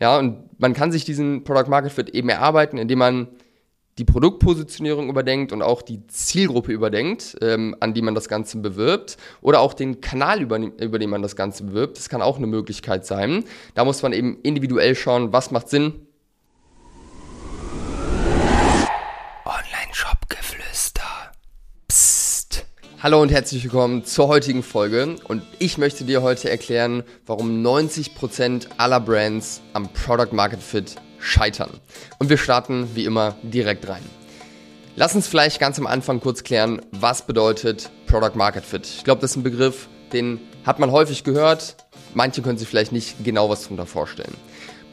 [0.00, 3.28] Ja, und man kann sich diesen Product Market Fit eben erarbeiten, indem man
[3.98, 9.16] die Produktpositionierung überdenkt und auch die Zielgruppe überdenkt, ähm, an die man das Ganze bewirbt
[9.40, 11.98] oder auch den Kanal, über, über den man das Ganze bewirbt.
[11.98, 13.44] Das kann auch eine Möglichkeit sein.
[13.74, 16.07] Da muss man eben individuell schauen, was macht Sinn.
[23.00, 28.70] Hallo und herzlich willkommen zur heutigen Folge und ich möchte dir heute erklären, warum 90%
[28.76, 31.70] aller Brands am Product Market Fit Scheitern.
[32.18, 34.02] Und wir starten wie immer direkt rein.
[34.96, 38.84] Lass uns vielleicht ganz am Anfang kurz klären, was bedeutet Product Market Fit.
[38.88, 41.76] Ich glaube, das ist ein Begriff, den hat man häufig gehört.
[42.14, 44.34] Manche können sich vielleicht nicht genau was darunter vorstellen.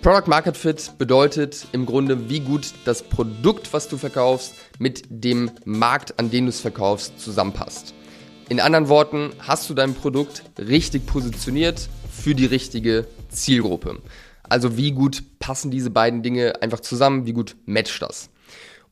[0.06, 5.50] Product Market Fit bedeutet im Grunde, wie gut das Produkt, was du verkaufst, mit dem
[5.66, 7.96] Markt, an dem du es verkaufst, zusammenpasst.
[8.48, 14.00] In anderen Worten, hast du dein Produkt richtig positioniert für die richtige Zielgruppe.
[14.44, 18.30] Also wie gut passen diese beiden Dinge einfach zusammen, wie gut matcht das?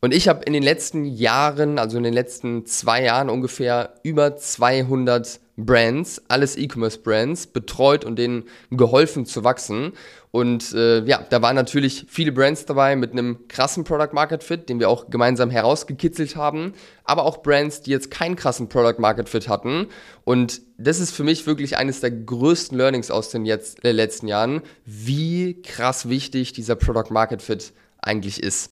[0.02, 4.36] Und ich habe in den letzten Jahren, also in den letzten zwei Jahren ungefähr, über
[4.36, 9.94] 200 Brands, alles E-Commerce-Brands, betreut und denen geholfen zu wachsen.
[10.32, 14.68] Und äh, ja, da waren natürlich viele Brands dabei mit einem krassen Product Market Fit,
[14.68, 16.73] den wir auch gemeinsam herausgekitzelt haben,
[17.04, 19.90] aber auch Brands, die jetzt keinen krassen Product Market Fit hatten.
[20.23, 24.28] Und das ist für mich wirklich eines der größten Learnings aus den jetzt, äh, letzten
[24.28, 28.73] Jahren, wie krass wichtig dieser Product Market Fit eigentlich ist.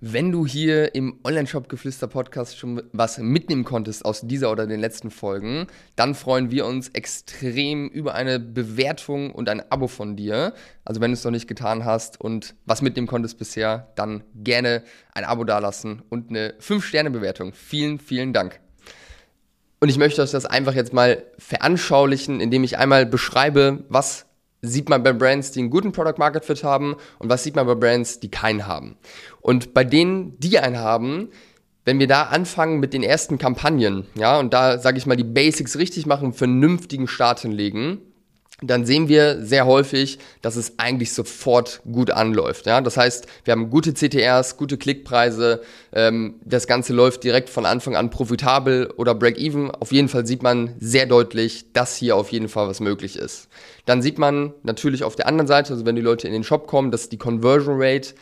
[0.00, 5.66] Wenn du hier im Online-Shop-Geflüster-Podcast schon was mitnehmen konntest aus dieser oder den letzten Folgen,
[5.96, 10.54] dann freuen wir uns extrem über eine Bewertung und ein Abo von dir.
[10.84, 14.84] Also wenn du es noch nicht getan hast und was mitnehmen konntest bisher, dann gerne
[15.14, 17.52] ein Abo dalassen und eine 5-Sterne-Bewertung.
[17.52, 18.60] Vielen, vielen Dank.
[19.80, 24.27] Und ich möchte euch das einfach jetzt mal veranschaulichen, indem ich einmal beschreibe, was
[24.62, 27.66] sieht man bei Brands, die einen guten Product Market Fit haben und was sieht man
[27.66, 28.96] bei Brands, die keinen haben.
[29.40, 31.30] Und bei denen, die einen haben,
[31.84, 35.24] wenn wir da anfangen mit den ersten Kampagnen, ja, und da sage ich mal die
[35.24, 38.00] Basics richtig machen, vernünftigen Start hinlegen,
[38.60, 42.66] dann sehen wir sehr häufig, dass es eigentlich sofort gut anläuft.
[42.66, 42.80] Ja?
[42.80, 47.94] Das heißt, wir haben gute CTRs, gute Klickpreise, ähm, das Ganze läuft direkt von Anfang
[47.94, 49.70] an profitabel oder Break-Even.
[49.70, 53.48] Auf jeden Fall sieht man sehr deutlich, dass hier auf jeden Fall was möglich ist.
[53.86, 56.66] Dann sieht man natürlich auf der anderen Seite, also wenn die Leute in den Shop
[56.66, 58.14] kommen, dass die Conversion Rate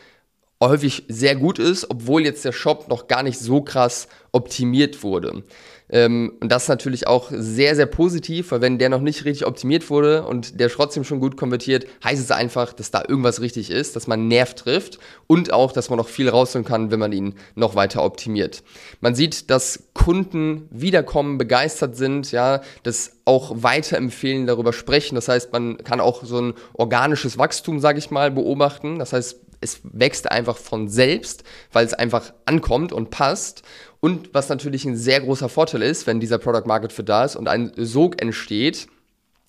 [0.61, 5.43] häufig sehr gut ist, obwohl jetzt der Shop noch gar nicht so krass optimiert wurde.
[5.89, 9.47] Ähm, und das ist natürlich auch sehr, sehr positiv, weil wenn der noch nicht richtig
[9.47, 13.71] optimiert wurde und der trotzdem schon gut konvertiert, heißt es einfach, dass da irgendwas richtig
[13.71, 17.13] ist, dass man Nerv trifft und auch, dass man noch viel rausholen kann, wenn man
[17.13, 18.63] ihn noch weiter optimiert.
[18.99, 25.15] Man sieht, dass Kunden wiederkommen, begeistert sind, ja, das auch weiterempfehlen, darüber sprechen.
[25.15, 28.99] Das heißt, man kann auch so ein organisches Wachstum, sage ich mal, beobachten.
[28.99, 33.63] Das heißt, es wächst einfach von selbst, weil es einfach ankommt und passt.
[33.99, 37.35] Und was natürlich ein sehr großer Vorteil ist, wenn dieser Product Market Fit da ist
[37.35, 38.87] und ein Sog entsteht,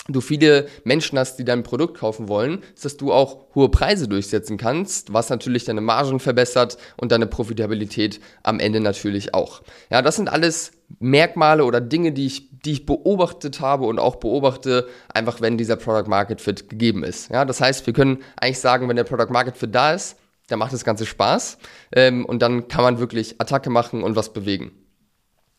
[0.09, 4.09] du viele Menschen hast, die dein Produkt kaufen wollen, ist, dass du auch hohe Preise
[4.09, 9.63] durchsetzen kannst, was natürlich deine Margen verbessert und deine Profitabilität am Ende natürlich auch.
[9.91, 14.17] Ja, das sind alles Merkmale oder Dinge, die ich, die ich beobachtet habe und auch
[14.17, 17.31] beobachte, einfach wenn dieser Product Market Fit gegeben ist.
[17.31, 20.17] Ja, das heißt, wir können eigentlich sagen, wenn der Product Market Fit da ist,
[20.49, 21.59] dann macht das Ganze Spaß
[21.93, 24.73] ähm, und dann kann man wirklich Attacke machen und was bewegen.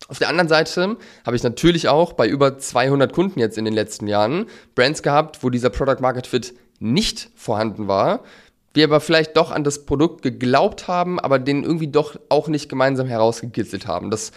[0.07, 3.73] Auf der anderen Seite habe ich natürlich auch bei über 200 Kunden jetzt in den
[3.73, 8.23] letzten Jahren Brands gehabt, wo dieser Product Market Fit nicht vorhanden war,
[8.73, 12.69] wir aber vielleicht doch an das Produkt geglaubt haben, aber den irgendwie doch auch nicht
[12.69, 14.11] gemeinsam herausgekitzelt haben.
[14.11, 14.31] Das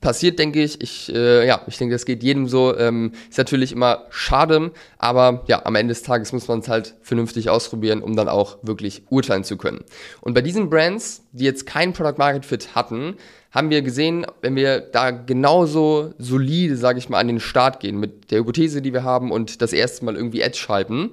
[0.00, 0.80] passiert, denke ich.
[0.80, 2.76] Ich, äh, ja, ich denke, das geht jedem so.
[2.76, 6.94] Ähm, ist natürlich immer schade, aber ja, am Ende des Tages muss man es halt
[7.02, 9.84] vernünftig ausprobieren, um dann auch wirklich urteilen zu können.
[10.20, 13.16] Und bei diesen Brands, die jetzt keinen Product Market Fit hatten,
[13.50, 17.98] haben wir gesehen, wenn wir da genauso solide, sage ich mal, an den Start gehen
[17.98, 21.10] mit der Hypothese, die wir haben und das erste Mal irgendwie Ads schalten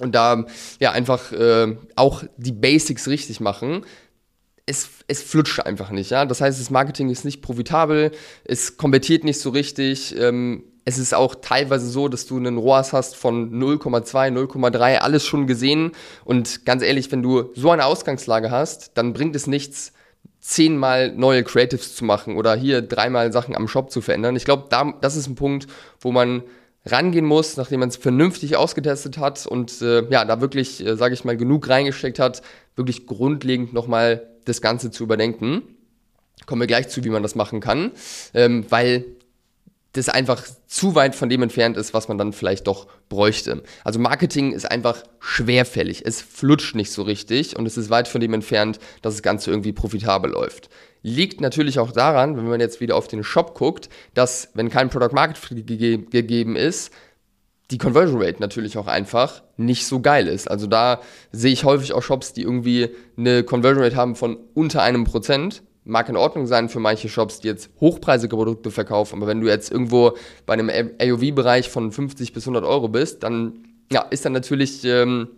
[0.00, 0.44] und da
[0.80, 3.84] ja einfach äh, auch die Basics richtig machen,
[4.66, 6.24] es, es flutscht einfach nicht, ja.
[6.24, 8.12] Das heißt, das Marketing ist nicht profitabel,
[8.44, 10.16] es konvertiert nicht so richtig.
[10.18, 15.24] Ähm, es ist auch teilweise so, dass du einen ROAS hast von 0,2, 0,3, alles
[15.24, 15.92] schon gesehen.
[16.24, 19.92] Und ganz ehrlich, wenn du so eine Ausgangslage hast, dann bringt es nichts,
[20.40, 24.34] zehnmal neue Creatives zu machen oder hier dreimal Sachen am Shop zu verändern.
[24.34, 25.68] Ich glaube, da, das ist ein Punkt,
[26.00, 26.42] wo man
[26.84, 31.14] rangehen muss, nachdem man es vernünftig ausgetestet hat und äh, ja, da wirklich, äh, sage
[31.14, 32.42] ich mal, genug reingesteckt hat,
[32.74, 35.62] wirklich grundlegend nochmal das Ganze zu überdenken.
[36.46, 37.92] Kommen wir gleich zu, wie man das machen kann,
[38.34, 39.04] ähm, weil
[39.92, 43.62] das einfach zu weit von dem entfernt ist, was man dann vielleicht doch bräuchte.
[43.84, 46.04] Also Marketing ist einfach schwerfällig.
[46.06, 49.50] Es flutscht nicht so richtig und es ist weit von dem entfernt, dass das Ganze
[49.50, 50.70] irgendwie profitabel läuft.
[51.02, 54.88] Liegt natürlich auch daran, wenn man jetzt wieder auf den Shop guckt, dass wenn kein
[54.88, 55.38] Product Market
[56.10, 56.92] gegeben ist,
[57.70, 60.50] die Conversion Rate natürlich auch einfach nicht so geil ist.
[60.50, 61.00] Also da
[61.32, 65.62] sehe ich häufig auch Shops, die irgendwie eine Conversion Rate haben von unter einem Prozent
[65.84, 69.48] mag in Ordnung sein für manche Shops, die jetzt hochpreisige Produkte verkaufen, aber wenn du
[69.48, 74.32] jetzt irgendwo bei einem AOV-Bereich von 50 bis 100 Euro bist, dann ja, ist dann
[74.32, 75.28] natürlich ähm,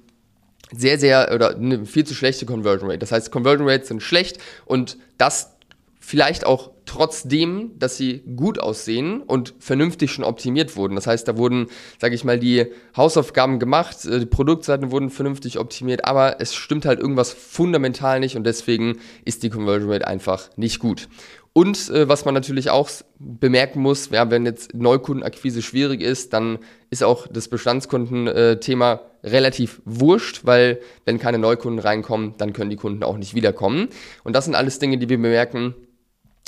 [0.73, 3.01] sehr, sehr oder eine viel zu schlechte Conversion Rate.
[3.01, 5.57] Das heißt, Conversion Rates sind schlecht und das
[5.99, 10.95] vielleicht auch trotzdem, dass sie gut aussehen und vernünftig schon optimiert wurden.
[10.95, 11.67] Das heißt, da wurden,
[12.01, 16.87] sage ich mal, die Hausaufgaben gemacht, äh, die Produktseiten wurden vernünftig optimiert, aber es stimmt
[16.87, 21.09] halt irgendwas fundamental nicht und deswegen ist die Conversion Rate einfach nicht gut.
[21.53, 26.59] Und äh, was man natürlich auch bemerken muss, ja, wenn jetzt Neukundenakquise schwierig ist, dann
[26.91, 32.77] ist auch das Bestandskundenthema äh, relativ wurscht, weil wenn keine Neukunden reinkommen, dann können die
[32.77, 33.89] Kunden auch nicht wiederkommen.
[34.25, 35.75] Und das sind alles Dinge, die wir bemerken,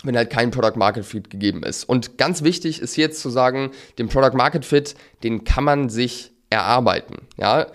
[0.04, 1.84] wenn halt kein Product Market Fit gegeben ist.
[1.84, 6.32] Und ganz wichtig ist jetzt zu sagen, den Product Market Fit, den kann man sich
[6.50, 7.26] erarbeiten.
[7.36, 7.66] Ja,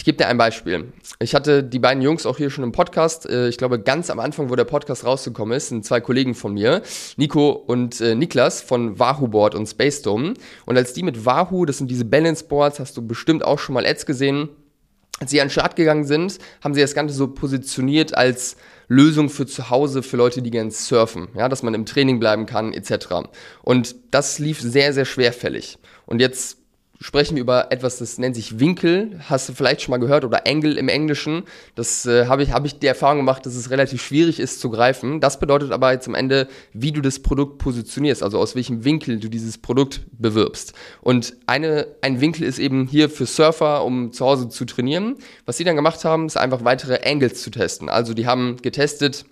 [0.00, 0.92] ich gebe dir ein Beispiel.
[1.18, 3.28] Ich hatte die beiden Jungs auch hier schon im Podcast.
[3.28, 6.54] Äh, ich glaube, ganz am Anfang, wo der Podcast rausgekommen ist, sind zwei Kollegen von
[6.54, 6.82] mir,
[7.16, 10.34] Nico und äh, Niklas von Wahoo Board und Space Dome.
[10.64, 13.74] Und als die mit Wahoo, das sind diese Balance Boards, hast du bestimmt auch schon
[13.74, 14.48] mal Ads gesehen,
[15.18, 18.56] als sie an den Start gegangen sind, haben sie das Ganze so positioniert als
[18.90, 22.44] Lösung für zu Hause, für Leute, die gern surfen, ja, dass man im Training bleiben
[22.44, 23.30] kann, etc.
[23.62, 25.78] Und das lief sehr, sehr schwerfällig.
[26.06, 26.58] Und jetzt
[27.00, 29.20] sprechen wir über etwas, das nennt sich Winkel.
[29.28, 31.44] Hast du vielleicht schon mal gehört oder Angle im Englischen.
[31.74, 34.68] Das äh, habe ich, hab ich die Erfahrung gemacht, dass es relativ schwierig ist zu
[34.68, 35.20] greifen.
[35.20, 39.18] Das bedeutet aber jetzt am Ende, wie du das Produkt positionierst, also aus welchem Winkel
[39.18, 40.74] du dieses Produkt bewirbst.
[41.00, 45.16] Und eine, ein Winkel ist eben hier für Surfer, um zu Hause zu trainieren.
[45.46, 47.88] Was sie dann gemacht haben, ist einfach weitere Angles zu testen.
[47.88, 49.24] Also die haben getestet,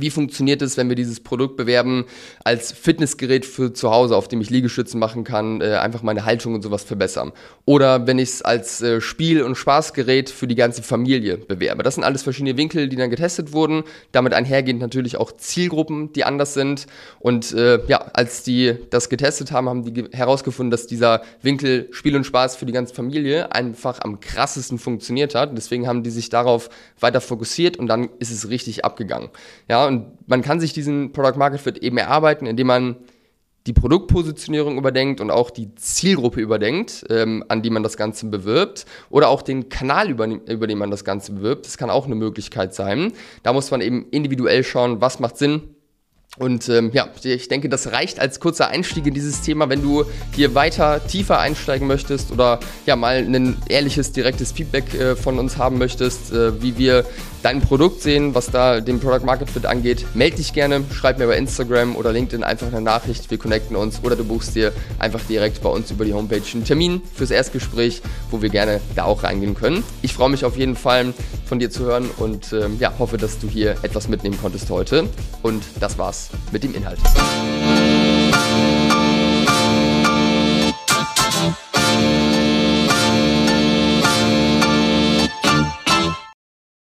[0.00, 2.04] wie funktioniert es, wenn wir dieses Produkt bewerben
[2.44, 6.54] als Fitnessgerät für zu Hause, auf dem ich Liegestützen machen kann, äh, einfach meine Haltung
[6.54, 7.32] und sowas verbessern?
[7.64, 11.82] Oder wenn ich es als äh, Spiel- und Spaßgerät für die ganze Familie bewerbe.
[11.82, 13.84] Das sind alles verschiedene Winkel, die dann getestet wurden.
[14.12, 16.86] Damit einhergehend natürlich auch Zielgruppen, die anders sind.
[17.18, 22.16] Und äh, ja, als die das getestet haben, haben die herausgefunden, dass dieser Winkel Spiel
[22.16, 25.56] und Spaß für die ganze Familie einfach am krassesten funktioniert hat.
[25.56, 26.68] deswegen haben die sich darauf
[27.00, 29.30] weiter fokussiert und dann ist es richtig abgegangen.
[29.86, 32.96] Und man kann sich diesen Product Market Fit eben erarbeiten, indem man
[33.66, 38.86] die Produktpositionierung überdenkt und auch die Zielgruppe überdenkt, ähm, an die man das Ganze bewirbt
[39.10, 41.66] oder auch den Kanal, über den man das Ganze bewirbt.
[41.66, 43.12] Das kann auch eine Möglichkeit sein.
[43.42, 45.75] Da muss man eben individuell schauen, was macht Sinn,
[46.38, 49.68] und ähm, ja, ich denke, das reicht als kurzer Einstieg in dieses Thema.
[49.68, 50.04] Wenn du
[50.34, 55.56] hier weiter tiefer einsteigen möchtest oder ja mal ein ehrliches, direktes Feedback äh, von uns
[55.56, 57.06] haben möchtest, äh, wie wir
[57.42, 61.26] dein Produkt sehen, was da den Product Market Fit angeht, melde dich gerne, schreib mir
[61.26, 65.20] bei Instagram oder LinkedIn einfach eine Nachricht, wir connecten uns oder du buchst dir einfach
[65.28, 69.22] direkt bei uns über die Homepage einen Termin fürs Erstgespräch, wo wir gerne da auch
[69.22, 69.84] reingehen können.
[70.02, 71.14] Ich freue mich auf jeden Fall
[71.46, 75.08] von dir zu hören und ähm, ja, hoffe, dass du hier etwas mitnehmen konntest heute.
[75.42, 76.98] Und das war's mit dem Inhalt.